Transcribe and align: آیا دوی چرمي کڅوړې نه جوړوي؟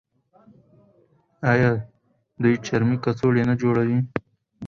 آیا 1.51 1.71
دوی 2.41 2.53
چرمي 2.65 2.97
کڅوړې 3.03 3.43
نه 3.49 3.55
جوړوي؟ 3.61 3.99